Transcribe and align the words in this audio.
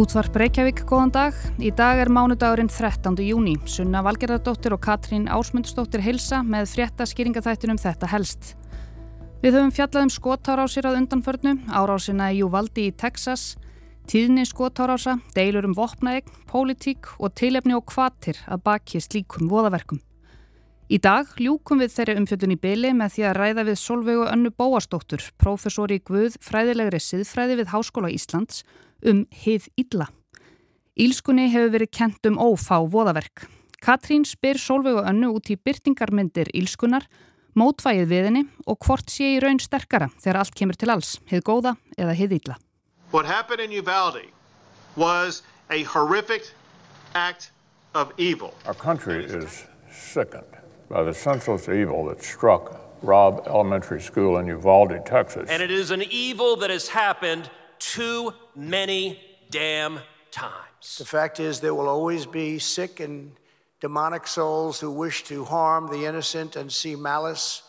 Útvarp 0.00 0.32
Reykjavík, 0.40 0.78
góðan 0.88 1.10
dag. 1.12 1.36
Í 1.60 1.68
dag 1.76 1.98
er 2.00 2.08
mánudagurinn 2.08 2.70
13. 2.72 3.18
júni. 3.20 3.58
Sunna 3.68 4.00
Valgerðardóttir 4.00 4.72
og 4.72 4.80
Katrín 4.80 5.26
Ásmundsdóttir 5.28 6.00
hilsa 6.00 6.38
með 6.40 6.70
frétta 6.72 7.04
skýringaþættinum 7.04 7.76
þetta 7.76 8.08
helst. 8.08 8.54
Við 9.44 9.58
höfum 9.58 9.74
fjallað 9.76 10.06
um 10.06 10.14
skotárásir 10.14 10.88
að 10.88 11.02
undanförnu, 11.02 11.52
árásina 11.68 12.30
í 12.32 12.40
Júvaldi 12.40 12.88
í 12.88 12.96
Texas, 12.96 13.58
tíðni 14.08 14.48
skotárása, 14.48 15.18
deilur 15.36 15.68
um 15.68 15.76
vopnaegn, 15.76 16.32
pólitík 16.48 17.18
og 17.20 17.36
tilefni 17.36 17.76
og 17.76 17.84
kvatir 17.92 18.40
að 18.48 18.64
baki 18.70 19.04
slíkum 19.04 19.52
voðaverkum. 19.52 20.00
Í 20.90 20.96
dag 20.98 21.28
ljúkum 21.38 21.84
við 21.84 21.92
þeirri 21.92 22.16
umfjöldun 22.18 22.56
í 22.56 22.62
byli 22.64 22.96
með 22.96 23.18
því 23.18 23.28
að 23.28 23.36
ræða 23.36 23.64
við 23.68 23.76
Solveigu 23.78 24.24
Önnu 24.32 24.50
Bóastóttur, 24.56 25.28
professor 25.38 25.92
í 25.92 26.00
Guð 26.00 26.40
fræðilegri 26.42 26.98
siðfræði 27.04 27.60
við 27.60 27.76
Háskóla 27.76 28.08
Íslands 28.10 28.64
um 29.06 29.24
hið 29.32 29.68
illa. 29.80 30.08
Ílskunni 31.00 31.48
hefur 31.52 31.72
verið 31.76 31.92
kent 31.96 32.28
um 32.28 32.38
ófá 32.40 32.80
voðaverk. 32.82 33.46
Katrín 33.80 34.26
spyr 34.28 34.60
Solveigu 34.60 35.04
Önnu 35.08 35.32
út 35.36 35.48
í 35.48 35.56
byrtingarmyndir 35.56 36.52
Ílskunnar, 36.52 37.06
mótvægið 37.56 38.10
við 38.10 38.28
henni 38.28 38.44
og 38.66 38.78
hvort 38.84 39.10
sé 39.10 39.36
í 39.36 39.40
raun 39.40 39.60
sterkara 39.62 40.10
þegar 40.20 40.42
allt 40.42 40.54
kemur 40.54 40.76
til 40.76 40.92
alls, 40.92 41.16
hið 41.30 41.44
góða 41.48 41.76
eða 41.96 42.16
hið 42.18 42.36
illa. 42.40 42.58
What 43.10 43.26
happened 43.26 43.60
in 43.60 43.72
Uvalde 43.72 44.28
was 44.96 45.42
a 45.70 45.82
horrific 45.82 46.52
act 47.14 47.50
of 47.94 48.12
evil. 48.18 48.54
Our 48.66 48.74
country 48.74 49.24
is 49.24 49.64
sickened. 49.90 50.60
by 50.90 51.04
the 51.04 51.14
senseless 51.14 51.68
evil 51.68 52.04
that 52.06 52.22
struck 52.22 52.78
Robb 53.02 53.46
Elementary 53.46 54.00
School 54.02 54.38
in 54.38 54.46
Uvalde, 54.46 55.00
Texas. 55.06 55.48
And 55.48 55.62
it 55.62 55.70
is 55.70 55.90
an 55.90 56.02
evil 56.10 56.56
that 56.56 56.68
has 56.68 56.88
happened 56.88 57.48
too 57.80 58.32
many 58.54 59.18
damn 59.50 60.00
times. 60.30 60.98
The 60.98 61.04
fact 61.04 61.40
is, 61.40 61.60
there 61.60 61.74
will 61.74 61.88
always 61.88 62.26
be 62.26 62.58
sick 62.58 63.00
and 63.00 63.32
demonic 63.80 64.26
souls 64.26 64.78
who 64.78 64.90
wish 64.90 65.24
to 65.24 65.44
harm 65.44 65.88
the 65.88 66.04
innocent 66.04 66.56
and 66.56 66.70
see 66.70 66.94
malice 66.94 67.62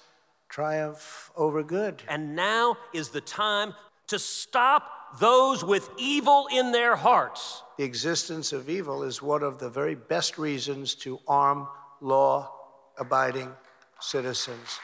triumph 0.49 1.31
over 1.35 1.63
good. 1.63 2.03
And 2.07 2.35
now 2.35 2.77
is 2.93 3.09
the 3.09 3.21
time 3.21 3.73
to 4.07 4.19
stop 4.19 4.83
those 5.19 5.63
with 5.63 5.89
evil 5.97 6.47
in 6.51 6.71
their 6.71 6.95
hearts. 6.95 7.63
The 7.77 7.83
existence 7.83 8.53
of 8.53 8.69
evil 8.69 9.03
is 9.03 9.21
one 9.21 9.43
of 9.43 9.59
the 9.59 9.69
very 9.69 9.95
best 9.95 10.37
reasons 10.37 10.95
to 10.95 11.19
arm 11.27 11.67
law 12.01 12.51
abiding 12.97 13.51
citizens. 13.99 14.79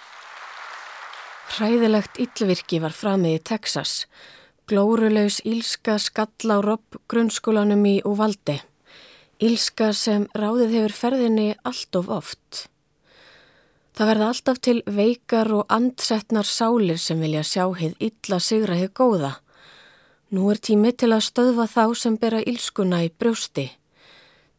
Hræðilegt 1.58 2.20
yllvirki 2.20 2.82
var 2.84 2.94
framið 2.96 3.38
í 3.40 3.44
Texas. 3.44 4.06
Glórulegs 4.68 5.40
ílska 5.48 5.94
skall 5.96 6.52
á 6.52 6.60
ropp 6.60 6.98
grunnskólanum 7.08 7.86
í 7.88 8.02
Uvalde. 8.04 8.58
Ílska 9.40 9.94
sem 9.96 10.26
ráðið 10.36 10.74
hefur 10.76 10.96
ferðinni 10.98 11.46
allt 11.64 11.96
of 11.96 12.10
oft. 12.12 12.66
Það 13.96 14.10
verða 14.12 14.28
alltaf 14.28 14.60
til 14.60 14.82
veikar 14.84 15.54
og 15.56 15.72
andsetnar 15.72 16.44
sálir 16.44 17.00
sem 17.00 17.24
vilja 17.24 17.46
sjá 17.48 17.64
heið 17.80 17.96
illa 18.10 18.42
sigra 18.44 18.76
heið 18.76 18.92
góða. 19.00 19.32
Nú 20.36 20.52
er 20.52 20.60
tími 20.60 20.92
til 20.92 21.14
að 21.16 21.24
stöðva 21.30 21.72
þá 21.72 21.86
sem 21.96 22.18
bera 22.20 22.44
ílskuna 22.44 23.06
í 23.08 23.12
brjósti. 23.16 23.70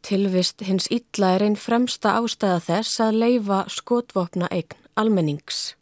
Tilvist 0.00 0.64
hins 0.64 0.88
illa 0.88 1.34
er 1.36 1.44
einn 1.44 1.60
fremsta 1.60 2.16
ástæða 2.16 2.62
þess 2.70 3.04
að 3.04 3.20
leifa 3.26 3.66
skotvopna 3.68 4.48
eign 4.48 4.72
almennings. 4.96 5.77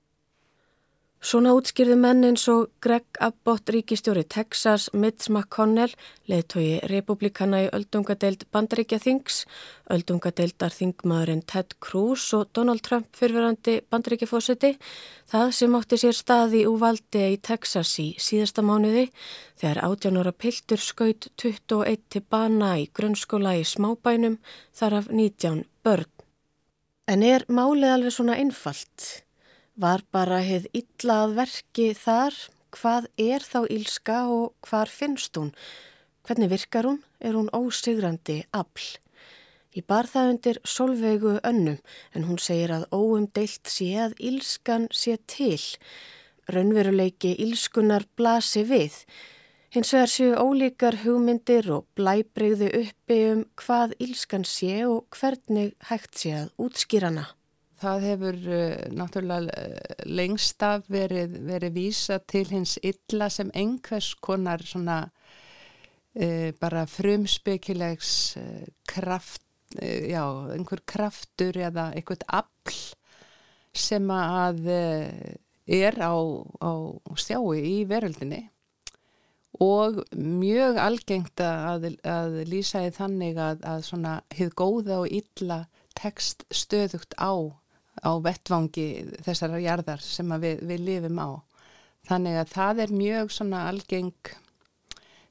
Svona 1.27 1.57
útskýrðu 1.59 1.97
menn 1.99 2.23
eins 2.23 2.45
og 2.53 2.69
Greg 2.85 3.19
Abbott, 3.19 3.67
ríkistjóri 3.75 4.23
Texas, 4.31 4.85
Mitch 4.95 5.27
McConnell, 5.27 5.91
leðtogi 6.31 6.77
republikana 6.87 7.65
í 7.65 7.67
öldungadeild 7.75 8.45
Bandaríkja 8.55 9.01
Þings, 9.03 9.41
öldungadeildar 9.91 10.77
Þingmaðurinn 10.77 11.43
Ted 11.51 11.75
Cruz 11.83 12.29
og 12.39 12.53
Donald 12.55 12.85
Trump 12.87 13.11
fyrfirandi 13.19 13.81
Bandaríkja 13.91 14.31
fósiti, 14.31 14.77
það 15.27 15.51
sem 15.59 15.77
átti 15.81 16.01
sér 16.05 16.15
staði 16.21 16.63
úr 16.71 16.79
valdi 16.85 17.27
í 17.33 17.43
Texas 17.51 17.97
í 17.99 18.13
síðasta 18.23 18.63
mánuði 18.63 19.09
þegar 19.59 19.83
18 19.91 20.23
ára 20.23 20.37
piltur 20.47 20.87
skaut 20.93 21.31
21 21.43 22.07
til 22.07 22.27
bana 22.31 22.77
í 22.79 22.87
grunnskóla 22.95 23.59
í 23.59 23.67
smábænum 23.67 24.39
þar 24.71 25.01
af 25.03 25.11
19 25.11 25.65
börn. 25.83 26.11
En 27.11 27.27
er 27.27 27.51
málið 27.51 27.97
alveg 27.99 28.15
svona 28.15 28.39
einfalt? 28.39 29.26
Var 29.77 30.01
bara 30.09 30.39
heið 30.41 30.71
illa 30.73 31.15
að 31.27 31.33
verki 31.37 31.91
þar? 31.93 32.37
Hvað 32.73 33.09
er 33.21 33.45
þá 33.45 33.59
ílska 33.75 34.23
og 34.33 34.55
hvar 34.65 34.89
finnst 34.89 35.37
hún? 35.37 35.51
Hvernig 36.25 36.49
virkar 36.49 36.89
hún? 36.89 37.03
Er 37.21 37.37
hún 37.37 37.51
ósigrandi 37.53 38.39
afl? 38.57 38.97
Ég 39.77 39.85
bar 39.85 40.09
það 40.09 40.33
undir 40.33 40.63
solveigu 40.65 41.35
önnum 41.45 41.77
en 42.17 42.25
hún 42.25 42.41
segir 42.41 42.73
að 42.73 42.89
óumdeilt 42.89 43.69
sé 43.69 43.91
að 44.01 44.17
ílskan 44.17 44.89
sé 44.97 45.19
til. 45.29 45.61
Raunveruleiki 46.49 47.37
ílskunar 47.37 48.09
blasi 48.17 48.65
við. 48.65 48.97
Hins 49.77 49.93
vegar 49.93 50.09
séu 50.09 50.33
ólíkar 50.41 51.03
hugmyndir 51.05 51.69
og 51.69 51.85
blæbreyðu 52.01 52.73
uppi 52.81 53.25
um 53.35 53.49
hvað 53.61 53.93
ílskan 54.01 54.49
sé 54.49 54.87
og 54.89 55.05
hvernig 55.13 55.75
hægt 55.91 56.17
sé 56.17 56.39
að 56.47 56.55
útskýrana. 56.57 57.35
Það 57.77 58.05
hefur 58.07 58.37
uh, 58.49 58.77
náttúrulega 58.97 59.53
eh, 59.61 60.05
lengst 60.09 60.63
af 60.65 60.87
verið, 60.89 61.35
verið 61.45 61.75
vísa 61.77 62.17
til 62.25 62.47
hins 62.49 62.79
illa 62.81 63.29
sem 63.33 63.51
einhvers 63.53 64.15
konar 64.25 64.65
svona 64.65 65.03
uh, 65.05 66.51
bara 66.61 66.87
frumspekilegs 66.89 68.13
uh, 68.41 68.65
kraft, 68.89 69.43
já, 69.77 70.23
einhver 70.55 70.81
kraftur 70.89 71.59
eða 71.59 71.91
einhvert 71.99 72.23
afl 72.33 72.77
sem 73.77 74.07
að 74.15 74.63
er 75.67 75.99
á, 76.01 76.15
á 76.15 76.71
stjái 77.19 77.59
í 77.61 77.75
veröldinni. 77.91 78.47
Og 79.61 79.99
mjög 80.17 80.79
algengt 80.81 81.43
að, 81.43 81.91
að 82.07 82.39
lýsa 82.49 82.87
í 82.87 82.95
þannig 82.95 83.37
að, 83.43 83.61
að 83.67 83.85
svona 83.91 84.15
hið 84.33 84.55
góða 84.57 85.03
og 85.03 85.13
illa 85.13 85.61
tekst 85.99 86.47
stöðugt 86.55 87.19
á 87.21 87.35
á 88.05 88.13
vettvangi 88.23 88.87
þessara 89.25 89.61
jarðar 89.63 90.03
sem 90.05 90.33
við, 90.41 90.63
við 90.67 90.85
lifum 90.89 91.21
á. 91.23 91.31
Þannig 92.07 92.39
að 92.41 92.53
það 92.53 92.83
er 92.85 92.95
mjög 92.95 93.33
svona 93.35 93.65
algeng 93.71 94.33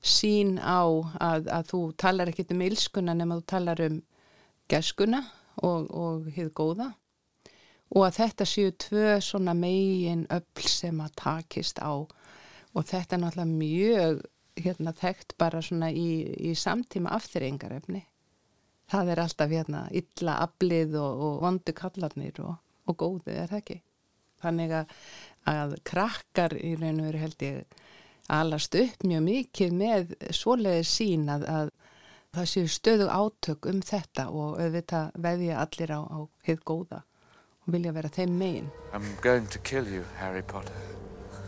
sín 0.05 0.57
á 0.59 0.85
að, 1.23 1.47
að 1.49 1.71
þú 1.71 1.81
talar 1.97 2.29
ekkit 2.29 2.53
um 2.53 2.61
ilskuna 2.65 3.15
nema 3.17 3.39
þú 3.39 3.45
talar 3.53 3.81
um 3.85 3.99
gerskuna 4.69 5.23
og, 5.63 5.89
og 5.89 6.29
hið 6.35 6.51
góða. 6.57 6.91
Og 7.95 8.07
að 8.07 8.17
þetta 8.19 8.47
séu 8.49 8.73
tvö 8.81 9.17
svona 9.23 9.53
megin 9.57 10.25
öll 10.33 10.69
sem 10.69 10.99
að 11.01 11.15
takist 11.21 11.79
á. 11.79 11.93
Og 12.75 12.83
þetta 12.83 13.15
er 13.15 13.21
náttúrulega 13.21 13.59
mjög 13.61 14.23
hérna, 14.55 14.91
þekkt 14.95 15.35
bara 15.39 15.61
svona 15.63 15.91
í, 15.91 16.25
í 16.49 16.55
samtíma 16.57 17.13
afþyringarefni 17.15 18.03
það 18.91 19.11
er 19.13 19.23
alltaf 19.23 19.51
hérna 19.51 19.85
illa 19.91 20.37
aflið 20.45 20.97
og, 21.01 21.23
og 21.27 21.39
vondu 21.45 21.75
kallarnir 21.77 22.41
og, 22.43 22.55
og 22.85 22.97
góðu 23.01 23.33
er 23.33 23.49
það 23.51 23.61
ekki? 23.61 23.79
Þannig 24.45 24.75
að, 24.81 24.93
að 25.49 25.75
krakkar 25.87 26.57
í 26.59 26.75
raun 26.77 27.01
og 27.01 27.09
veru 27.09 27.23
held 27.23 27.45
ég 27.45 27.81
alast 28.35 28.75
upp 28.77 29.05
mjög 29.05 29.25
mikið 29.25 29.75
með 29.79 30.15
svoleiði 30.33 30.85
sín 30.89 31.27
að, 31.31 31.45
að 31.49 31.73
það 32.35 32.49
séu 32.51 32.71
stöðu 32.71 33.09
átök 33.09 33.67
um 33.71 33.81
þetta 33.85 34.27
og 34.29 34.59
auðvitað 34.59 35.19
veðja 35.23 35.59
allir 35.63 35.93
á, 35.95 36.01
á 36.03 36.19
hitt 36.47 36.65
góða 36.67 37.03
og 37.65 37.73
vilja 37.73 37.93
vera 37.95 38.11
þeim 38.11 38.37
megin. 38.37 38.69
I'm 38.93 39.07
going 39.21 39.47
to 39.47 39.59
kill 39.59 39.87
you 39.87 40.03
Harry 40.17 40.41
Potter. 40.41 40.73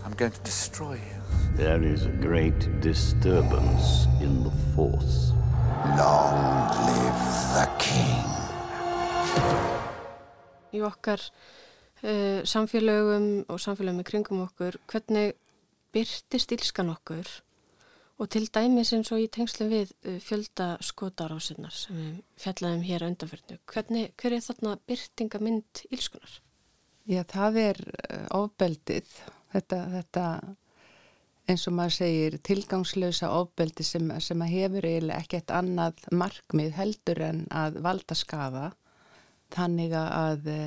I'm 0.05 0.13
going 0.15 0.31
to 0.31 0.43
destroy 0.43 0.95
you. 0.95 1.17
There 1.57 1.83
is 1.83 2.05
a 2.05 2.13
great 2.21 2.81
disturbance 2.81 4.07
in 4.21 4.43
the 4.43 4.51
force. 4.75 5.33
Long 5.97 6.69
live 6.87 7.06
the 7.57 7.65
king. 7.81 8.35
Í 10.75 10.81
okkar 10.85 11.21
uh, 12.03 12.43
samfélögum 12.45 13.27
og 13.49 13.61
samfélögum 13.61 14.03
í 14.03 14.05
kringum 14.05 14.43
okkur, 14.45 14.77
hvernig 14.91 15.33
byrtist 15.95 16.53
ílskan 16.53 16.91
okkur 16.93 17.31
og 18.17 18.29
til 18.33 18.45
dæmis 18.53 18.91
eins 18.93 19.09
og 19.13 19.23
í 19.23 19.29
tengslu 19.33 19.69
við 19.71 19.95
uh, 20.05 20.19
fjölda 20.21 20.75
skotarásinnar 20.85 21.73
sem 21.73 21.97
við 21.97 22.19
fjallaðum 22.43 22.85
hér 22.85 23.05
að 23.05 23.13
undanferðinu. 23.13 23.59
Hvernig, 23.73 24.13
hver 24.21 24.37
er 24.37 24.45
þarna 24.45 24.75
byrtingamind 24.91 25.83
ílskunar? 25.89 26.37
Já, 27.09 27.23
það 27.25 27.61
er 27.63 27.83
uh, 27.87 28.23
ofbeldið. 28.43 29.17
Þetta, 29.55 29.81
þetta 29.95 30.27
eins 31.47 31.63
og 31.69 31.77
maður 31.77 31.95
segir 31.95 32.35
tilgangslösa 32.43 33.29
ofbeldi 33.37 33.85
sem, 33.87 34.09
sem 34.23 34.41
að 34.43 34.53
hefur 34.53 34.87
eiginlega 34.87 35.23
ekkert 35.23 35.53
annað 35.55 36.03
markmið 36.11 36.75
heldur 36.75 37.23
en 37.23 37.41
að 37.55 37.79
valda 37.85 38.17
skafa 38.17 38.67
þannig 39.55 39.95
að 39.95 40.49
e, 40.51 40.59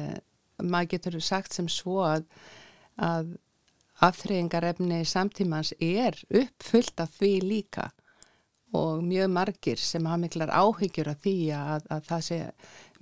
maður 0.62 0.90
getur 0.94 1.20
sagt 1.24 1.56
sem 1.56 1.68
svo 1.68 2.00
að, 2.06 2.24
að 2.96 3.34
aftreyingarefni 4.00 5.02
samtímans 5.04 5.74
er 5.76 6.16
uppfullt 6.28 7.02
af 7.04 7.12
því 7.18 7.32
líka. 7.44 7.90
Og 8.76 9.02
mjög 9.02 9.32
margir 9.34 9.80
sem 9.82 10.06
hafa 10.06 10.22
miklar 10.22 10.52
áhyggjur 10.54 11.10
af 11.10 11.24
því 11.24 11.34
að, 11.58 11.88
að 11.90 12.04
það 12.06 12.22
sé 12.28 12.38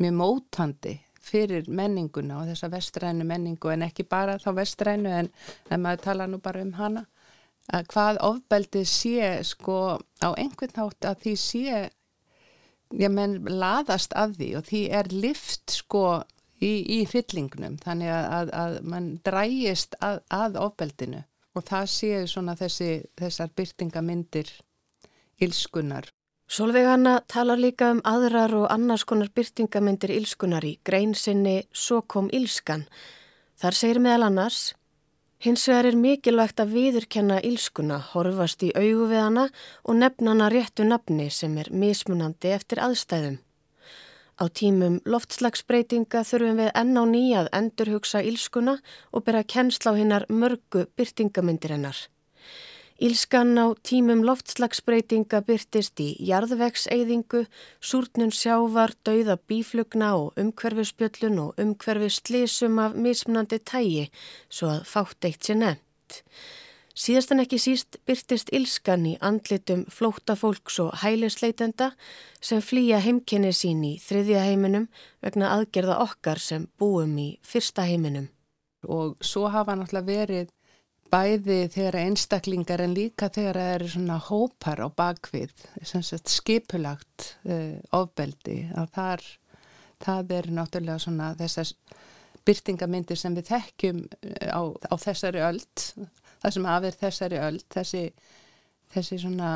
mjög 0.00 0.16
mótandi 0.16 0.94
fyrir 1.28 1.68
menninguna 1.68 2.40
og 2.40 2.48
þessa 2.48 2.70
vestrænu 2.72 3.26
menningu 3.28 3.70
en 3.70 3.84
ekki 3.84 4.06
bara 4.08 4.38
þá 4.40 4.48
vestrænu 4.56 5.12
en, 5.12 5.28
en 5.68 5.82
maður 5.84 6.04
tala 6.06 6.26
nú 6.26 6.40
bara 6.42 6.64
um 6.64 6.72
hana 6.78 7.04
að 7.74 7.86
hvað 7.92 8.20
ofbeldið 8.24 8.88
sé 8.88 9.30
sko 9.44 9.78
á 10.24 10.28
einhvern 10.34 10.74
nátt 10.76 11.08
að 11.10 11.22
því 11.24 11.34
sé 11.42 11.78
já 12.98 13.08
menn 13.12 13.38
laðast 13.44 14.14
að 14.16 14.36
því 14.38 14.50
og 14.58 14.68
því 14.70 14.82
er 15.00 15.10
lift 15.12 15.74
sko 15.76 16.04
í, 16.60 16.72
í 16.98 17.00
fyllingnum 17.06 17.76
þannig 17.84 18.12
að, 18.12 18.28
að, 18.38 18.52
að 18.62 18.78
mann 18.92 19.10
drægist 19.24 19.98
að, 20.00 20.22
að 20.32 20.60
ofbeldinu. 20.64 21.24
Og 21.56 21.64
það 21.66 21.88
séu 21.90 22.26
svona 22.30 22.54
þessi, 22.54 22.92
þessar 23.18 23.50
byrtingamindir 23.56 24.52
ílskunar 25.42 26.06
Solveigana 26.48 27.18
talar 27.28 27.60
líka 27.60 27.90
um 27.92 27.98
aðrar 28.08 28.54
og 28.56 28.70
annars 28.72 29.02
konar 29.04 29.28
byrtingamindir 29.36 30.14
ílskunar 30.14 30.64
í 30.64 30.78
grein 30.80 31.12
sinni 31.12 31.66
Svo 31.76 32.00
kom 32.08 32.30
ílskan. 32.32 32.86
Þar 33.60 33.76
segir 33.76 34.00
meðal 34.00 34.30
annars 34.30 34.60
Hins 35.38 35.68
vegar 35.70 35.86
er 35.86 35.94
mikilvægt 35.94 36.58
að 36.58 36.72
viðurkenna 36.74 37.36
ílskuna, 37.46 38.00
horfast 38.10 38.64
í 38.66 38.72
augu 38.74 39.04
við 39.06 39.20
hana 39.22 39.44
og 39.84 39.94
nefna 40.00 40.32
hana 40.32 40.48
réttu 40.50 40.82
nafni 40.82 41.28
sem 41.30 41.54
er 41.62 41.70
mismunandi 41.70 42.50
eftir 42.56 42.80
aðstæðum. 42.82 43.36
Á 44.42 44.44
tímum 44.50 44.96
loftslagsbreytinga 45.06 46.24
þurfum 46.26 46.58
við 46.58 46.72
enn 46.82 46.98
á 46.98 47.04
nýjað 47.06 47.52
endurhugsa 47.60 48.24
ílskuna 48.26 48.80
og 49.14 49.26
bera 49.30 49.44
kennsla 49.54 49.94
á 49.94 49.98
hinnar 50.00 50.26
mörgu 50.26 50.88
byrtingamindir 50.98 51.76
hennar. 51.76 52.02
Ílskan 52.98 53.54
á 53.54 53.78
tímum 53.86 54.24
loftslagsbreytinga 54.26 55.38
byrtist 55.46 56.00
í 56.02 56.08
jarðvegseyðingu, 56.26 57.44
súrnun 57.78 58.32
sjávar, 58.34 58.90
dauða 59.06 59.36
bíflugna 59.38 60.08
og 60.18 60.40
umhverfisbjöllun 60.42 61.38
og 61.44 61.60
umhverfislísum 61.62 62.80
af 62.82 62.96
mismunandi 62.98 63.60
tægi 63.62 64.08
svo 64.50 64.72
að 64.72 64.82
fátt 64.90 65.28
eitt 65.30 65.46
sé 65.46 65.54
nefnt. 65.54 66.18
Síðastan 66.98 67.44
ekki 67.44 67.62
síst 67.62 68.00
byrtist 68.02 68.50
ílskan 68.50 69.06
í 69.06 69.14
andlitum 69.22 69.86
flótafólks 69.94 70.80
og 70.82 70.98
hælisleitenda 70.98 71.92
sem 72.42 72.58
flýja 72.58 72.98
heimkenni 72.98 73.54
sín 73.54 73.86
í 73.86 73.94
þriðja 74.02 74.42
heiminum 74.48 74.90
vegna 75.22 75.54
aðgerða 75.54 76.02
okkar 76.02 76.42
sem 76.42 76.66
búum 76.74 77.14
í 77.22 77.30
fyrsta 77.46 77.86
heiminum. 77.86 78.26
Og 78.90 79.14
svo 79.22 79.46
hafa 79.54 79.78
náttúrulega 79.78 80.10
verið 80.10 80.54
bæði 81.12 81.58
þegar 81.72 81.98
einstaklingar 82.02 82.82
en 82.84 82.94
líka 82.96 83.30
þegar 83.32 83.58
það 83.60 83.74
eru 83.76 83.90
svona 83.92 84.18
hópar 84.28 84.82
á 84.84 84.88
bakvið, 84.92 85.64
skipulagt 86.28 87.32
uh, 87.48 87.78
ofbeldi 87.96 88.60
að 88.76 88.92
þar, 88.96 89.26
það 90.04 90.36
er 90.38 90.50
náttúrulega 90.58 91.02
svona 91.04 91.32
þessar 91.38 91.72
byrtingamindir 92.48 93.18
sem 93.20 93.34
við 93.36 93.50
þekkjum 93.50 93.98
eh, 94.22 94.48
á, 94.48 94.62
á 94.72 94.94
þessari 94.96 95.42
öld, 95.44 95.84
það 96.40 96.54
sem 96.54 96.68
afir 96.72 96.96
þessari 97.02 97.42
öld, 97.44 97.64
þessi, 97.74 98.04
þessi 98.94 99.20
svona 99.24 99.52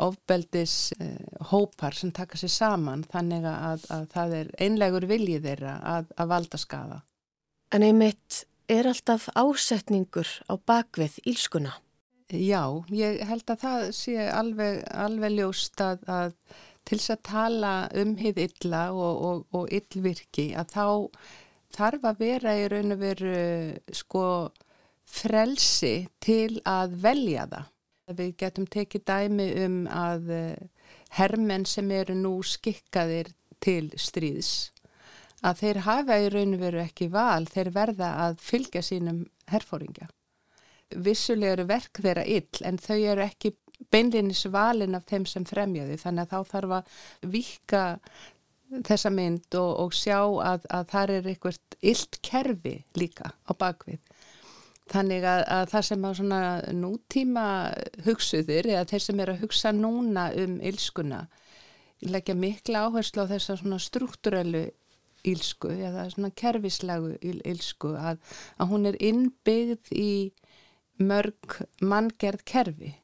ofbeldis 0.00 0.74
uh, 0.96 1.48
hópar 1.50 1.96
sem 1.96 2.12
taka 2.16 2.38
sér 2.40 2.52
saman 2.54 3.02
þannig 3.10 3.44
að, 3.50 3.84
að 3.92 4.06
það 4.14 4.36
er 4.38 4.52
einlegur 4.64 5.08
viljið 5.10 5.48
þeirra 5.50 5.74
að, 5.96 6.14
að 6.16 6.30
valda 6.32 6.60
skafa. 6.60 7.02
En 7.76 7.84
einmitt 7.86 8.44
er 8.70 8.88
alltaf 8.90 9.28
ásetningur 9.34 10.28
á 10.46 10.54
bakvið 10.56 11.18
ílskuna? 11.28 11.76
Já, 12.30 12.62
ég 12.94 13.24
held 13.26 13.50
að 13.50 13.62
það 13.64 13.84
sé 13.98 14.16
alveg, 14.30 14.82
alveg 14.94 15.32
ljóst 15.34 15.80
að, 15.82 16.04
að 16.06 16.34
til 16.86 16.98
þess 16.98 17.14
að 17.14 17.22
tala 17.26 17.72
um 17.98 18.16
hið 18.20 18.38
illa 18.46 18.82
og, 18.94 19.22
og, 19.26 19.40
og 19.58 19.72
illvirki 19.74 20.52
að 20.58 20.74
þá 20.76 20.86
þarf 21.74 22.06
að 22.10 22.22
vera 22.22 22.54
í 22.58 22.68
raun 22.70 22.94
og 22.94 23.02
veru 23.02 23.34
sko 23.94 24.24
frelsi 25.10 25.94
til 26.22 26.60
að 26.68 26.96
velja 27.02 27.48
það. 27.50 27.68
Við 28.10 28.30
getum 28.42 28.66
tekið 28.66 29.04
dæmi 29.06 29.48
um 29.64 29.76
að 29.94 30.30
eh, 30.34 30.62
hermenn 31.18 31.66
sem 31.66 31.90
eru 31.94 32.16
nú 32.18 32.32
skikkaðir 32.46 33.30
til 33.62 33.90
stríðs 33.98 34.70
að 35.46 35.62
þeir 35.62 35.82
hafa 35.86 36.18
í 36.20 36.28
raun 36.32 36.56
og 36.56 36.64
veru 36.64 36.82
ekki 36.82 37.08
val, 37.12 37.46
þeir 37.48 37.72
verða 37.74 38.10
að 38.26 38.40
fylgja 38.44 38.82
sínum 38.84 39.22
herfóringja. 39.50 40.10
Vissulega 40.90 41.56
eru 41.56 41.66
verk 41.70 42.02
þeirra 42.02 42.26
ill 42.26 42.66
en 42.66 42.80
þau 42.82 42.98
eru 42.98 43.24
ekki 43.24 43.54
beinlinis 43.92 44.44
valin 44.52 44.98
af 44.98 45.06
þeim 45.08 45.24
sem 45.28 45.46
fremjaði 45.48 45.96
þannig 46.02 46.26
að 46.26 46.32
þá 46.34 46.52
þarf 46.52 46.76
að 46.76 47.30
vika 47.32 47.84
þessa 48.86 49.10
mynd 49.14 49.56
og, 49.58 49.70
og 49.84 49.94
sjá 49.96 50.18
að, 50.20 50.66
að 50.70 50.84
það 50.92 51.14
er 51.14 51.30
eitthvað 51.32 51.78
illt 51.92 52.20
kerfi 52.26 52.74
líka 52.98 53.32
á 53.32 53.52
bakvið. 53.56 54.00
Þannig 54.90 55.24
að, 55.24 55.40
að 55.54 55.64
það 55.70 55.84
sem 55.86 56.04
á 56.06 56.10
svona 56.18 56.42
nútíma 56.74 57.46
hugsuðir 58.04 58.68
eða 58.74 58.86
þeir 58.90 59.04
sem 59.06 59.20
eru 59.22 59.36
að 59.36 59.44
hugsa 59.44 59.72
núna 59.74 60.30
um 60.38 60.56
ilskuna 60.66 61.24
leggja 62.00 62.34
mikla 62.34 62.86
áherslu 62.88 63.26
á 63.26 63.30
þessa 63.30 63.58
svona 63.60 63.78
struktúrelu 63.82 64.64
ílsku 65.28 65.72
eða 65.74 66.06
svona 66.12 66.30
kerfislegu 66.36 67.16
ílsku 67.22 67.92
að, 67.98 68.20
að 68.58 68.72
hún 68.72 68.88
er 68.90 68.98
innbyggð 69.00 69.92
í 69.96 70.12
mörg 71.00 71.60
manngerð 71.80 72.44
kerfi. 72.48 72.94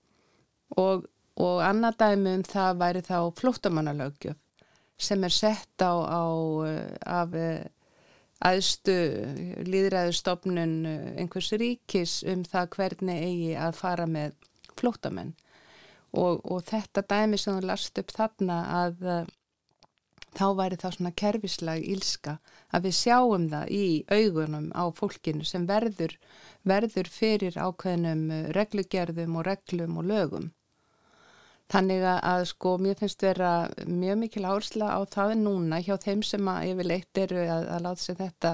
Og, 0.76 1.06
og 1.40 1.62
annað 1.64 2.00
dæmi 2.02 2.34
um 2.38 2.44
það 2.46 2.82
væri 2.82 3.04
þá 3.06 3.18
flóttamannalögjöf 3.40 4.42
sem 4.96 5.24
er 5.28 5.32
sett 5.32 5.82
á, 5.84 5.92
á 5.92 6.24
af 7.04 7.34
aðstu 8.44 8.94
líðræðustofnun 9.64 10.76
einhvers 11.16 11.52
ríkis 11.60 12.20
um 12.28 12.44
það 12.44 12.70
hvernig 12.76 13.24
eigi 13.28 13.52
að 13.60 13.76
fara 13.76 14.06
með 14.08 14.36
flóttamenn. 14.76 15.34
Og, 16.16 16.40
og 16.44 16.62
þetta 16.68 17.04
dæmi 17.04 17.38
sem 17.40 17.58
þú 17.58 17.68
last 17.68 17.98
upp 18.00 18.12
þarna 18.16 18.58
að 18.80 19.06
þá 20.34 20.46
væri 20.58 20.78
það 20.80 20.96
svona 20.96 21.12
kerfislag 21.22 21.86
ílska 21.94 22.36
að 22.74 22.88
við 22.88 22.96
sjáum 22.98 23.46
það 23.52 23.72
í 23.76 23.86
augunum 24.10 24.68
á 24.74 24.84
fólkinu 24.96 25.46
sem 25.46 25.66
verður, 25.68 26.16
verður 26.62 27.10
fyrir 27.12 27.56
ákveðnum 27.56 28.24
uh, 28.30 28.42
reglugerðum 28.56 29.38
og 29.40 29.46
reglum 29.46 29.98
og 30.00 30.08
lögum. 30.10 30.50
Þannig 31.72 32.04
að 32.06 32.44
sko 32.52 32.76
mér 32.78 32.98
finnst 32.98 33.24
vera 33.26 33.66
mjög 33.90 34.20
mikil 34.20 34.44
ársla 34.46 34.92
á 34.94 35.00
það 35.10 35.32
núna 35.40 35.80
hjá 35.82 35.96
þeim 35.98 36.22
sem 36.22 36.50
að 36.50 36.68
yfirleitt 36.70 37.22
eru 37.24 37.40
að, 37.42 37.64
að 37.74 37.82
láta 37.88 38.02
sig 38.04 38.18
þetta 38.20 38.52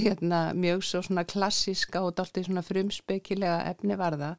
hérna, 0.00 0.40
mjög 0.54 0.84
svo 0.86 1.02
svona 1.02 1.24
klassiska 1.28 2.02
og 2.06 2.14
dálta 2.16 2.40
í 2.40 2.46
svona 2.46 2.64
frumspekilega 2.64 3.58
efni 3.68 3.98
varða 4.00 4.36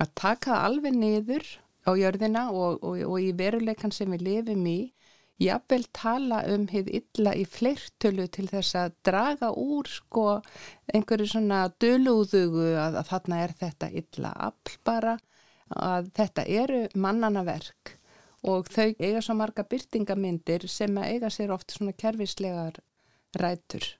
að 0.00 0.14
taka 0.18 0.62
alveg 0.66 0.96
niður 0.96 1.46
á 1.84 1.90
jörðina 1.94 2.48
og, 2.50 2.82
og, 2.82 2.98
og 3.04 3.18
í 3.20 3.32
veruleikan 3.36 3.92
sem 3.92 4.10
við 4.14 4.24
lifum 4.28 4.66
í 4.66 4.78
jafnvel 5.42 5.84
tala 5.96 6.42
um 6.52 6.66
hið 6.70 6.90
illa 7.00 7.34
í 7.34 7.44
fleirtölu 7.48 8.28
til 8.32 8.46
þess 8.50 8.76
að 8.78 8.94
draga 9.06 9.50
úr 9.58 9.88
sko 9.90 10.26
einhverju 10.94 11.32
svona 11.32 11.66
dölúðugu 11.82 12.70
að, 12.78 13.00
að 13.00 13.10
þarna 13.10 13.40
er 13.42 13.54
þetta 13.60 13.90
illa 14.02 14.32
afl 14.48 14.78
bara 14.86 15.18
að 15.74 16.10
þetta 16.14 16.46
eru 16.62 16.80
mannana 16.94 17.42
verk 17.46 17.96
og 18.44 18.68
þau 18.68 18.92
eiga 19.00 19.22
svo 19.24 19.34
marga 19.38 19.64
byrtingamindir 19.66 20.68
sem 20.68 20.98
eiga 21.00 21.30
sér 21.32 21.54
oft 21.54 21.72
svona 21.72 21.94
kervislegar 21.96 22.78
rætur. 23.40 23.96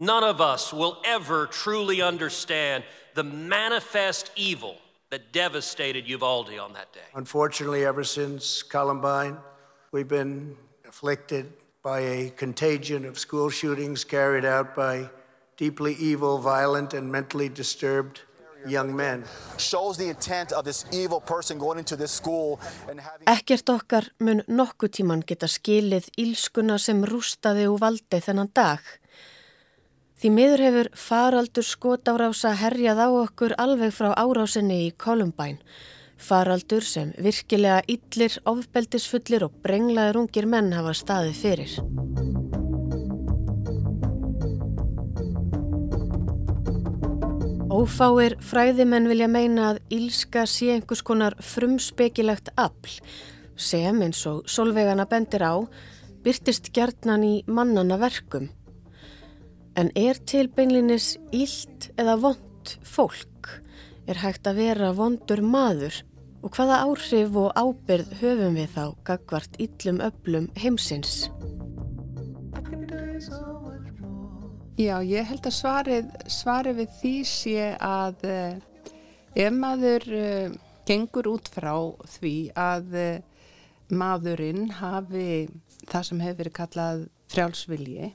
None 0.00 0.24
of 0.24 0.40
us 0.40 0.72
will 0.72 0.96
ever 1.04 1.46
truly 1.46 2.00
understand 2.02 2.84
the 3.14 3.22
manifest 3.22 4.30
evil 4.36 4.76
that 5.10 5.32
devastated 5.32 6.08
Uvalde 6.08 6.58
on 6.58 6.72
that 6.72 6.92
day. 6.92 7.06
Unfortunately, 7.14 7.84
ever 7.84 8.04
since 8.04 8.62
Columbine, 8.62 9.36
We've 9.94 10.08
been 10.08 10.56
afflicted 10.88 11.52
by 11.80 12.00
a 12.00 12.30
contagion 12.30 13.04
of 13.04 13.16
school 13.16 13.48
shootings 13.48 14.02
carried 14.02 14.44
out 14.44 14.74
by 14.74 15.08
deeply 15.56 15.94
evil, 16.00 16.38
violent, 16.38 16.94
and 16.94 17.12
mentally 17.12 17.48
disturbed 17.48 18.22
young 18.66 18.96
men. 18.96 19.22
Shows 19.56 19.96
the 19.96 20.08
intent 20.08 20.50
of 20.50 20.64
this 20.64 20.84
evil 20.90 21.20
person 21.20 21.58
going 21.58 21.78
into 21.78 21.94
this 21.94 22.10
school 22.10 22.58
and 22.90 22.98
having... 22.98 23.28
Ekkert 23.30 23.70
okkar 23.70 24.10
mun 24.18 24.42
nokkuð 24.50 24.96
tíman 24.98 25.22
geta 25.22 25.46
skilið 25.46 26.10
ílskuna 26.18 26.80
sem 26.82 27.06
rústaði 27.06 27.70
og 27.70 27.78
valdi 27.86 28.18
þennan 28.26 28.50
dag. 28.50 28.82
Því 30.18 30.36
miður 30.40 30.66
hefur 30.66 30.94
faraldur 31.06 31.70
skotárása 31.70 32.56
herjað 32.58 32.98
á 32.98 33.08
okkur 33.22 33.54
alveg 33.62 33.94
frá 33.94 34.10
árásinni 34.10 34.88
í 34.88 34.94
Columbine 34.98 35.62
Faraldur 36.16 36.84
sem 36.86 37.12
virkilega 37.18 37.82
yllir, 37.90 38.38
ofbeldisfullir 38.48 39.44
og 39.46 39.58
brenglaður 39.64 40.22
ungir 40.24 40.46
menn 40.48 40.72
hafa 40.72 40.94
staðið 40.96 41.40
fyrir. 41.42 41.76
Ófáir 47.74 48.36
fræðimenn 48.38 49.08
vilja 49.10 49.26
meina 49.28 49.72
að 49.72 49.80
ílska 49.92 50.44
sé 50.46 50.70
einhvers 50.76 51.02
konar 51.02 51.34
frumspekilegt 51.42 52.52
afl 52.54 53.00
sem 53.58 53.98
eins 54.06 54.22
og 54.30 54.46
solvegana 54.50 55.08
bendir 55.10 55.42
á 55.42 55.58
byrtist 56.24 56.70
gjarnan 56.72 57.26
í 57.26 57.34
mannana 57.46 57.98
verkum. 58.00 58.48
En 59.76 59.90
er 59.98 60.22
til 60.22 60.48
beinlinis 60.48 61.16
ílt 61.34 61.90
eða 61.98 62.16
vond 62.22 62.76
fólk? 62.86 63.33
Er 64.04 64.18
hægt 64.20 64.44
að 64.44 64.58
vera 64.60 64.90
vondur 64.92 65.40
maður? 65.40 66.02
Og 66.44 66.52
hvaða 66.52 66.82
áhrif 66.84 67.36
og 67.40 67.54
ábyrð 67.56 68.10
höfum 68.20 68.58
við 68.58 68.74
þá 68.74 68.82
gagvart 69.08 69.54
íllum 69.64 70.02
öllum 70.04 70.50
heimsins? 70.60 71.30
Já, 74.76 74.98
ég 75.06 75.24
held 75.30 75.46
að 75.48 75.54
svarið, 75.56 76.10
svarið 76.28 76.80
við 76.82 76.96
því 76.98 77.14
sé 77.30 77.68
að 77.80 78.26
uh, 78.28 78.58
ef 79.38 79.56
maður 79.56 80.06
uh, 80.18 80.56
gengur 80.84 81.30
út 81.30 81.48
frá 81.48 81.72
því 82.18 82.34
að 82.60 82.98
uh, 83.00 83.46
maðurinn 83.94 84.68
hafi 84.82 85.46
það 85.88 86.06
sem 86.10 86.22
hefur 86.26 86.40
verið 86.42 86.56
kallað 86.58 87.06
frjálsvilji 87.32 88.12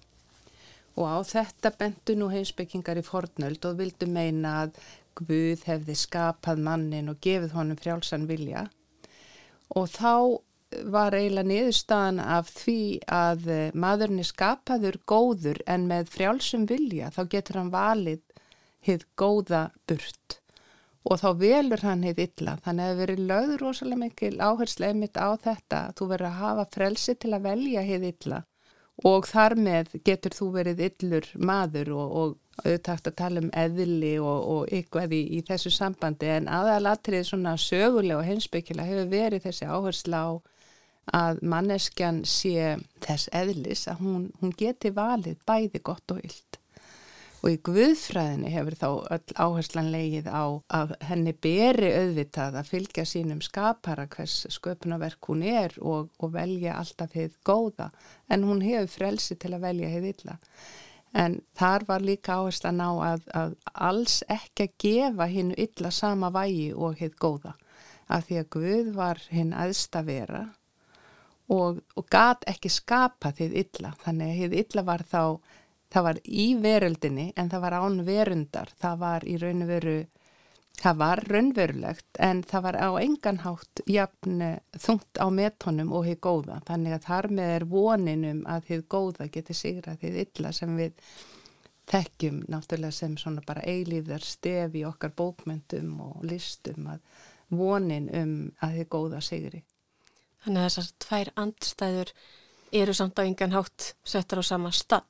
og 0.99 1.05
á 1.07 1.17
þetta 1.23 1.71
bentu 1.79 2.15
nú 2.19 2.27
heimsbyggingar 2.29 2.99
í 2.99 3.05
fornöld 3.07 3.65
og 3.65 3.77
vildu 3.79 4.09
meina 4.11 4.55
að 4.65 4.79
Guð 5.19 5.65
hefði 5.67 5.95
skapað 5.99 6.61
mannin 6.63 7.11
og 7.11 7.19
gefið 7.23 7.55
honum 7.57 7.79
frjálsan 7.79 8.27
vilja. 8.29 8.67
Og 9.75 9.89
þá 9.91 10.39
var 10.93 11.15
eiginlega 11.17 11.49
niðurstaðan 11.49 12.19
af 12.21 12.49
því 12.53 12.81
að 13.13 13.47
eh, 13.49 13.71
maðurinn 13.73 14.21
er 14.21 14.29
skapaður 14.29 14.99
góður 15.09 15.61
en 15.65 15.87
með 15.89 16.11
frjálsum 16.13 16.67
vilja 16.69 17.09
þá 17.15 17.23
getur 17.31 17.59
hann 17.61 17.71
valið 17.73 18.21
hitt 18.85 19.07
góða 19.17 19.69
burt. 19.89 20.37
Og 21.09 21.17
þá 21.21 21.29
velur 21.39 21.81
hann 21.87 22.03
hitt 22.05 22.19
illa. 22.21 22.57
Þannig 22.65 22.91
að 22.91 23.01
verið 23.01 23.23
lögður 23.31 23.63
rosalega 23.65 24.03
mikil 24.03 24.35
áherslu 24.37 24.89
einmitt 24.89 25.17
á 25.17 25.29
þetta 25.41 25.81
þú 25.97 26.09
verður 26.11 26.29
að 26.29 26.39
hafa 26.43 26.65
frelsi 26.75 27.15
til 27.15 27.33
að 27.33 27.47
velja 27.49 27.85
hitt 27.87 28.07
illa. 28.11 28.43
Og 29.09 29.29
þar 29.29 29.55
með 29.55 29.95
getur 30.05 30.35
þú 30.35 30.51
verið 30.57 30.83
illur 30.89 31.29
maður 31.39 31.93
og, 31.95 32.15
og 32.21 32.37
auðvitað 32.63 33.09
að 33.09 33.17
tala 33.21 33.43
um 33.43 33.49
eðli 33.63 34.13
og, 34.21 34.39
og 34.53 34.73
ykkur 34.79 35.15
í, 35.15 35.23
í 35.37 35.41
þessu 35.47 35.71
sambandi 35.73 36.29
en 36.35 36.49
aðalatrið 36.51 37.27
svona 37.29 37.55
sögulega 37.59 38.19
og 38.19 38.27
hensbyggilega 38.27 38.89
hefur 38.91 39.11
verið 39.13 39.45
þessi 39.47 39.69
áherslu 39.69 40.21
á 40.21 40.29
að 41.15 41.41
manneskjan 41.41 42.23
sé 42.27 42.77
þess 43.01 43.29
eðlis 43.33 43.87
að 43.89 44.05
hún, 44.05 44.23
hún 44.41 44.53
geti 44.57 44.91
valið 44.93 45.39
bæði 45.47 45.81
gott 45.83 46.13
og 46.13 46.21
yllt. 46.21 46.59
Og 47.39 47.53
í 47.53 47.59
Guðfræðinni 47.63 48.49
hefur 48.51 48.75
þá 48.75 48.87
öll 49.15 49.35
áherslan 49.39 49.91
leigið 49.93 50.25
á 50.27 50.43
að 50.75 50.91
henni 51.07 51.31
beri 51.31 51.93
auðvitað 51.95 52.57
að 52.59 52.71
fylgja 52.73 53.05
sínum 53.07 53.39
skapara 53.45 54.09
hvers 54.11 54.41
sköpunaverk 54.51 55.29
hún 55.31 55.45
er 55.47 55.77
og, 55.79 56.09
og 56.19 56.33
velja 56.35 56.75
alltaf 56.81 57.15
heið 57.15 57.37
góða 57.47 57.87
en 58.27 58.43
hún 58.43 58.59
hefur 58.65 58.91
frelsi 58.97 59.39
til 59.39 59.53
að 59.55 59.63
velja 59.69 59.93
heið 59.93 60.09
illa. 60.11 60.35
En 61.13 61.39
þar 61.57 61.85
var 61.87 62.05
líka 62.05 62.37
áherslan 62.37 62.81
á 62.81 62.91
að, 63.13 63.25
að 63.33 63.55
alls 63.73 64.19
ekki 64.29 64.67
að 64.67 64.75
gefa 64.83 65.25
hinnu 65.31 65.57
illa 65.57 65.91
sama 65.91 66.29
vægi 66.29 66.69
og 66.73 66.99
heið 67.01 67.15
góða. 67.17 67.55
Af 68.09 68.27
því 68.27 68.37
að 68.41 68.49
Guð 68.55 68.91
var 68.95 69.21
hinn 69.29 69.53
aðsta 69.53 70.03
vera 70.05 70.43
og, 71.49 71.81
og 71.97 72.05
gat 72.09 72.45
ekki 72.49 72.69
skapa 72.73 73.31
þið 73.35 73.57
illa 73.63 73.93
þannig 74.03 74.29
að 74.33 74.39
þið 74.43 74.55
illa 74.63 74.85
var 74.85 75.03
þá 75.09 75.23
það 75.89 76.05
var 76.05 76.19
í 76.25 76.47
veröldinni 76.61 77.27
en 77.35 77.49
það 77.49 77.63
var 77.65 77.77
án 77.81 77.99
verundar 78.05 78.73
það 78.81 78.99
var 79.03 79.25
í 79.25 79.37
raun 79.41 79.65
og 79.65 79.71
veru 79.73 79.97
það 80.79 80.99
var 81.01 81.21
raunverulegt 81.27 82.19
en 82.23 82.43
það 82.47 82.65
var 82.67 82.77
á 82.79 82.89
enganhátt 83.01 83.81
jafn 83.89 84.43
þungt 84.79 85.19
á 85.19 85.27
metónum 85.33 85.91
og 85.95 86.07
þið 86.07 86.21
góða 86.23 86.59
þannig 86.69 86.95
að 86.97 87.07
þar 87.09 87.29
með 87.39 87.55
er 87.55 87.65
voninum 87.73 88.45
að 88.47 88.69
þið 88.69 88.85
góða 88.95 89.27
geti 89.33 89.57
sigra 89.57 89.97
þið 89.99 90.21
illa 90.25 90.53
sem 90.55 90.77
við 90.79 91.15
þekkjum 91.89 92.43
náttúrulega 92.53 92.95
sem 92.95 93.17
svona 93.17 93.43
bara 93.45 93.65
eilíðar 93.65 94.23
stef 94.23 94.77
í 94.77 94.85
okkar 94.87 95.15
bókmyndum 95.17 95.97
og 96.05 96.23
listum 96.29 96.87
að 96.93 97.03
vonin 97.49 98.07
um 98.13 98.33
að 98.61 98.79
þið 98.79 98.89
góða 98.93 99.21
sigri 99.25 99.63
Þannig 100.43 100.61
að 100.61 100.69
þessar 100.69 100.89
tvær 101.03 101.29
andstæður 101.41 102.11
eru 102.79 102.95
samt 102.95 103.19
á 103.19 103.27
yngan 103.27 103.55
hátt 103.55 103.93
settar 104.07 104.39
á 104.39 104.43
sama 104.45 104.71
stall. 104.71 105.03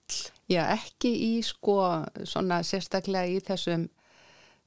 Já, 0.49 0.63
ekki 0.73 1.11
í 1.11 1.31
sko 1.45 1.75
svona 2.25 2.61
sérstaklega 2.65 3.29
í 3.29 3.41
þessum 3.45 3.85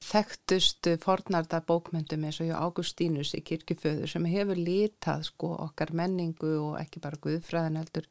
þekktustu 0.03 0.95
fornarda 1.01 1.61
bókmyndum 1.67 2.27
eins 2.27 2.39
og 2.43 2.49
hjá 2.49 2.59
Águstínus 2.59 3.33
í 3.37 3.41
kirkiföður 3.47 4.11
sem 4.11 4.25
hefur 4.29 4.59
lítað 4.59 5.27
sko 5.29 5.51
okkar 5.67 5.93
menningu 5.95 6.53
og 6.59 6.79
ekki 6.81 7.01
bara 7.03 7.21
guðfræðin 7.23 7.79
heldur 7.81 8.07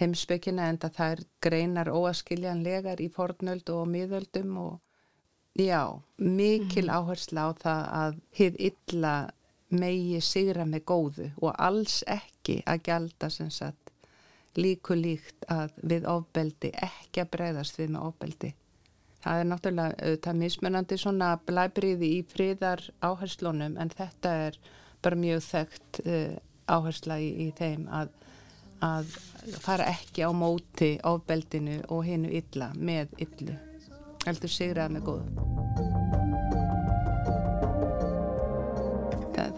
heimsbyggina 0.00 0.68
en 0.70 0.78
það 0.82 1.00
er 1.06 1.24
greinar 1.44 1.90
óaskiljanlegar 1.90 3.02
í 3.02 3.08
fornöld 3.14 3.70
og 3.74 3.88
miðöldum 3.90 4.54
og 4.62 4.78
já, 5.58 5.82
mikil 6.16 6.86
mm. 6.86 6.94
áhersla 6.94 7.48
á 7.48 7.50
það 7.58 7.82
að 8.02 8.20
hið 8.38 8.62
illa 8.70 9.14
megi 9.68 10.20
sigra 10.24 10.64
með 10.64 10.84
góðu 10.88 11.28
og 11.42 11.52
alls 11.58 12.00
ekki 12.08 12.62
að 12.64 12.84
gjalda 12.88 13.30
sem 13.32 13.50
sagt 13.52 13.92
líku 14.58 14.96
líkt 14.96 15.44
að 15.52 15.74
við 15.82 16.08
ofbeldi 16.08 16.72
ekki 16.72 17.22
að 17.22 17.30
breyðast 17.34 17.78
við 17.78 17.92
með 17.94 18.06
ofbeldi. 18.08 18.54
Það 19.24 19.40
er 19.40 19.48
náttúrulega 19.50 19.96
auðvitað 19.98 20.40
mismunandi 20.42 20.98
svona 21.00 21.30
blæbriði 21.46 22.12
í 22.18 22.20
fríðar 22.28 22.84
áherslunum 23.02 23.78
en 23.82 23.90
þetta 23.90 24.34
er 24.46 24.58
bara 25.02 25.18
mjög 25.18 25.42
þekkt 25.48 26.00
uh, 26.04 26.36
áhersla 26.68 27.18
í, 27.22 27.28
í 27.46 27.48
þeim 27.58 27.88
að, 27.90 28.12
að 28.84 29.16
fara 29.64 29.88
ekki 29.90 30.26
á 30.26 30.30
móti 30.30 30.94
ofbeldinu 31.06 31.80
og 31.88 32.04
hinnu 32.06 32.30
illa 32.42 32.70
með 32.76 33.16
illu. 33.26 33.58
Heldur 34.26 34.52
sigrað 34.52 34.94
með 34.94 35.08
góðu. 35.10 35.58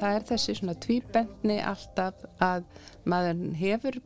það 0.00 0.16
er 0.16 0.26
þessi 0.30 0.56
svona 0.56 0.76
tvíbendni 0.80 1.58
alltaf 1.64 2.24
að 2.42 2.64
maður 3.08 3.42
hefur 3.60 3.98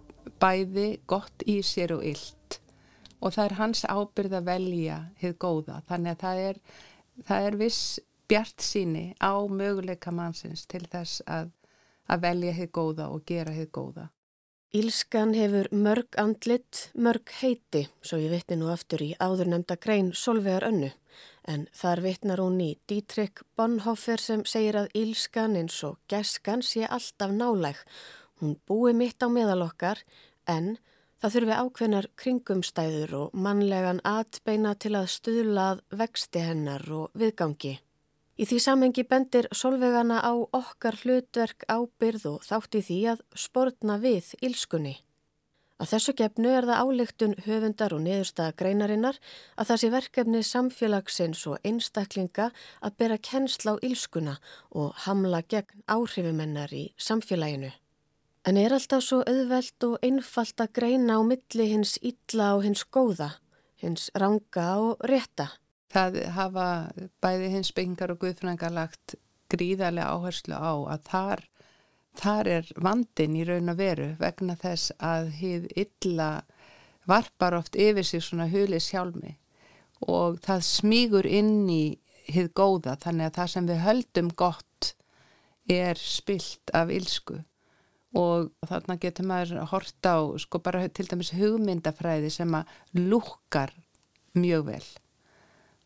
bæði 0.43 0.89
gott 1.11 1.45
í 1.47 1.61
sér 1.67 1.95
og 1.97 2.05
illt 2.09 2.59
og 3.21 3.35
það 3.35 3.45
er 3.45 3.57
hans 3.61 3.85
ábyrð 3.85 4.39
að 4.39 4.49
velja 4.51 4.99
hið 5.21 5.37
góða 5.45 5.81
þannig 5.89 6.15
að 6.15 6.25
það 6.25 6.43
er, 6.49 6.59
það 7.29 7.47
er 7.49 7.61
viss 7.61 7.85
bjart 8.29 8.65
síni 8.65 9.05
á 9.21 9.35
möguleika 9.49 10.13
mannsins 10.15 10.67
til 10.67 10.85
þess 10.91 11.23
að, 11.27 11.53
að 12.09 12.27
velja 12.27 12.59
hið 12.59 12.71
góða 12.73 13.09
og 13.13 13.25
gera 13.29 13.55
hið 13.55 13.71
góða. 13.71 14.09
Ílskan 14.75 15.37
hefur 15.39 15.69
mörg 15.71 16.17
andlit, 16.19 16.89
mörg 16.99 17.31
heiti, 17.39 17.85
svo 18.03 18.19
ég 18.19 18.33
vitti 18.33 18.57
nú 18.59 18.73
aftur 18.73 19.05
í 19.07 19.13
áðurnemda 19.23 19.77
grein 19.79 20.11
Solvegar 20.19 20.67
önnu 20.67 20.91
en 21.47 21.67
þar 21.77 22.03
vitnar 22.05 22.41
hún 22.43 22.57
í 22.65 22.71
Dietrich 22.89 23.45
Bonhoeffer 23.55 24.21
sem 24.21 24.43
segir 24.49 24.79
að 24.81 24.91
ílskan 24.99 25.55
eins 25.61 25.77
og 25.87 26.01
geskan 26.11 26.65
sé 26.65 26.89
alltaf 26.89 27.31
náleg. 27.37 27.77
Hún 28.41 28.57
búi 28.67 28.95
mitt 28.97 29.23
á 29.23 29.29
meðal 29.31 29.63
okkar 29.69 30.01
en 30.51 30.75
það 30.75 30.94
þurfi 31.23 31.57
ákveðnar 31.61 32.09
kringumstæður 32.21 33.15
og 33.21 33.39
mannlegan 33.47 34.03
atbeina 34.09 34.75
til 34.75 34.95
að 34.99 35.11
stuðlað 35.15 35.83
vexti 35.95 36.43
hennar 36.43 36.85
og 36.91 37.11
viðgangi. 37.19 37.79
Í 38.35 38.45
því 38.51 38.59
samengi 38.65 39.05
bendir 39.07 39.47
solvegana 39.55 40.19
á 40.19 40.35
okkar 40.35 40.99
hlutverk 41.05 41.63
ábyrð 41.71 42.25
og 42.33 42.47
þátti 42.49 42.81
því 42.89 43.01
að 43.13 43.21
spórna 43.39 43.99
við 44.03 44.33
ílskunni. 44.43 44.97
Að 45.79 45.91
þessu 45.91 46.15
gefnu 46.19 46.51
er 46.55 46.67
það 46.67 46.83
áleiktun 46.83 47.37
höfundar 47.47 47.95
og 47.95 48.03
niðurstaða 48.05 48.55
greinarinnar 48.59 49.17
að 49.59 49.71
það 49.71 49.81
sé 49.83 49.91
verkefni 49.95 50.43
samfélagsins 50.47 51.47
og 51.51 51.67
einstaklinga 51.67 52.51
að 52.81 52.99
bera 53.03 53.19
kennsla 53.31 53.75
á 53.75 53.83
ílskuna 53.83 54.37
og 54.71 54.95
hamla 55.07 55.43
gegn 55.43 55.83
áhrifumennar 55.91 56.75
í 56.75 56.85
samfélaginu. 56.99 57.73
En 58.45 58.59
er 58.61 58.75
alltaf 58.77 59.01
svo 59.01 59.23
auðvelt 59.25 59.85
og 59.87 59.95
einfalt 60.05 60.61
að 60.61 60.75
greina 60.77 61.17
á 61.17 61.21
milli 61.25 61.69
hins 61.71 61.95
illa 62.05 62.51
og 62.59 62.67
hins 62.67 62.83
góða, 62.93 63.31
hins 63.81 64.11
ranga 64.21 64.67
og 64.85 65.07
rétta? 65.09 65.47
Það 65.95 66.19
hafa 66.37 66.67
bæði 67.25 67.49
hins 67.55 67.71
byggingar 67.73 68.13
og 68.13 68.21
guðfrængar 68.21 68.75
lagt 68.75 69.15
gríðarlega 69.49 70.13
áherslu 70.13 70.59
á 70.61 70.75
að 70.93 71.09
þar 71.09 71.45
þar 72.21 72.51
er 72.59 72.69
vandin 72.85 73.39
í 73.39 73.47
raun 73.49 73.73
og 73.73 73.79
veru 73.81 74.11
vegna 74.21 74.59
þess 74.61 74.93
að 75.01 75.31
hið 75.41 75.67
illa 75.85 76.29
varpar 77.09 77.57
oft 77.59 77.79
yfir 77.81 78.07
sig 78.07 78.23
svona 78.25 78.51
hulis 78.53 78.91
hjálmi 78.93 79.35
og 80.05 80.39
það 80.45 80.67
smígur 80.69 81.27
inn 81.27 81.65
í 81.71 81.97
hið 82.29 82.53
góða 82.57 82.99
þannig 83.01 83.31
að 83.31 83.41
það 83.41 83.51
sem 83.55 83.73
við 83.73 83.83
höldum 83.87 84.31
gott 84.37 84.95
er 85.71 86.01
spilt 86.01 86.73
af 86.77 86.93
ílsku 86.93 87.41
og 88.15 88.51
þarna 88.69 88.97
getur 89.03 89.27
maður 89.27 89.65
hort 89.73 90.07
á 90.07 90.17
sko 90.39 90.61
bara 90.63 90.87
til 90.89 91.07
dæmis 91.11 91.33
hugmyndafræði 91.35 92.31
sem 92.31 92.55
að 92.55 92.75
lúkar 92.99 93.75
mjög 94.39 94.69
vel. 94.69 94.85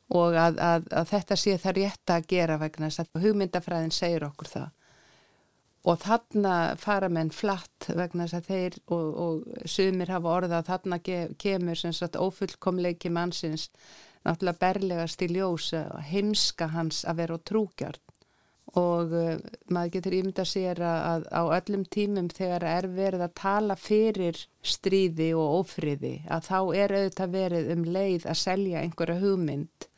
Og 0.09 0.37
að, 0.41 0.59
að, 0.65 0.89
að 0.93 1.13
þetta 1.13 1.37
sé 1.37 1.55
það 1.61 1.79
rétt 1.79 2.13
að 2.13 2.27
gera 2.33 2.59
vegna 2.61 2.89
þess 2.89 3.05
að 3.05 3.25
hugmyndafræðin 3.25 3.97
segir 3.97 4.27
okkur 4.29 4.53
það. 4.53 4.69
Og 5.89 6.01
þarna 6.03 6.55
fara 6.81 7.09
menn 7.13 7.31
flatt 7.33 7.89
vegna 7.97 8.27
þess 8.27 8.39
að 8.39 8.49
þeir 8.49 8.79
og, 8.93 9.07
og 9.25 9.69
sumir 9.69 10.13
hafa 10.13 10.35
orðað 10.35 10.59
að 10.59 10.71
þarna 10.73 11.01
kemur 11.41 11.81
sem 11.81 11.97
sagt 11.97 12.19
ofullkomleiki 12.21 13.13
mannsins 13.13 13.71
náttúrulega 14.27 14.61
berlegast 14.61 15.23
í 15.25 15.31
ljós 15.33 15.71
heimska 16.11 16.69
hans 16.75 17.05
að 17.09 17.23
vera 17.23 17.39
á 17.39 17.47
trúgjart 17.49 18.08
og 18.77 19.13
uh, 19.17 19.37
maður 19.73 19.93
getur 19.97 20.17
ímynda 20.19 20.45
sér 20.45 20.81
að, 20.85 21.05
að 21.09 21.29
á 21.33 21.43
öllum 21.57 21.85
tímum 21.89 22.29
þegar 22.29 22.67
er 22.69 22.89
verið 22.93 23.25
að 23.25 23.37
tala 23.41 23.77
fyrir 23.81 24.41
stríði 24.61 25.31
og 25.39 25.63
ofriði 25.63 26.15
að 26.29 26.49
þá 26.51 26.59
er 26.77 26.97
auðvitað 26.99 27.37
verið 27.37 27.71
um 27.75 27.85
leið 27.97 28.27
að 28.29 28.41
selja 28.43 28.83
einhverja 28.83 29.21
hugmynd. 29.23 29.89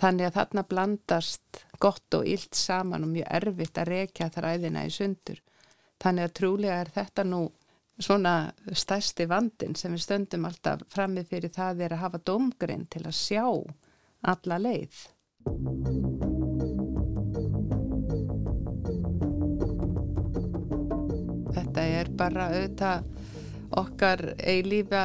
Þannig 0.00 0.30
að 0.30 0.36
þarna 0.38 0.66
blandast 0.70 1.64
gott 1.82 2.16
og 2.16 2.28
illt 2.28 2.54
saman 2.56 3.04
og 3.04 3.14
mjög 3.16 3.32
erfitt 3.40 3.80
að 3.80 3.90
rekja 3.90 4.30
þræðina 4.32 4.86
í 4.86 4.92
sundur. 4.94 5.40
Þannig 6.00 6.28
að 6.28 6.36
trúlega 6.38 6.78
er 6.80 6.92
þetta 6.94 7.26
nú 7.28 7.42
svona 8.00 8.34
stæsti 8.72 9.26
vandin 9.28 9.76
sem 9.76 9.92
við 9.92 10.06
stöndum 10.06 10.46
alltaf 10.48 10.86
framið 10.94 11.34
fyrir 11.34 11.52
það 11.52 11.84
er 11.84 11.96
að 11.96 12.04
hafa 12.06 12.22
domgrein 12.30 12.86
til 12.88 13.04
að 13.04 13.18
sjá 13.18 13.44
alla 14.32 14.60
leið 14.60 15.02
bara 22.20 22.50
auðvitað 22.52 23.08
okkar 23.80 24.22
eilífa 24.38 25.02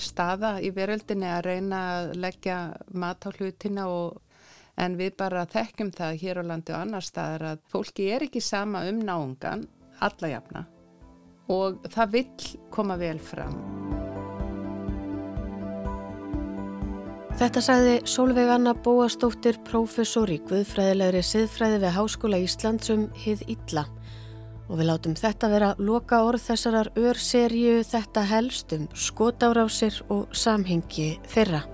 staða 0.00 0.58
í 0.60 0.72
veröldinni 0.76 1.28
að 1.30 1.46
reyna 1.48 1.84
að 1.94 2.10
leggja 2.20 2.58
mat 2.92 3.24
á 3.24 3.30
hlutina 3.32 3.86
og 3.88 4.20
en 4.80 4.96
við 5.00 5.16
bara 5.20 5.46
þekkjum 5.48 5.92
það 5.96 6.18
hér 6.22 6.40
á 6.40 6.44
landi 6.52 6.74
og 6.74 6.82
annar 6.84 7.04
staðar 7.04 7.46
að 7.52 7.64
fólki 7.72 8.10
er 8.14 8.26
ekki 8.28 8.42
sama 8.44 8.84
um 8.88 9.00
náungan 9.04 9.66
alla 10.00 10.34
jafna 10.34 10.66
og 11.50 11.80
það 11.90 12.12
vill 12.14 12.50
koma 12.70 12.96
vel 13.00 13.18
fram. 13.18 13.56
Þetta 17.40 17.60
sagði 17.64 17.92
Solveig 18.04 18.50
Anna 18.52 18.74
Bóastóttir, 18.76 19.56
prófessor 19.64 20.28
í 20.28 20.36
Guðfræðilegri 20.44 21.22
siðfræði 21.24 21.78
við 21.80 21.94
Háskóla 21.96 22.40
Íslandsum 22.44 23.06
hið 23.16 23.46
Ítla. 23.54 23.86
Og 24.70 24.78
við 24.78 24.86
látum 24.86 25.16
þetta 25.18 25.50
vera 25.50 25.72
loka 25.82 26.22
orð 26.28 26.44
þessarar 26.46 26.92
örserju 26.94 27.82
þetta 27.90 28.22
helst 28.30 28.72
um 28.76 28.86
skotárásir 28.94 29.98
og 30.14 30.30
samhengi 30.30 31.16
þeirra. 31.32 31.64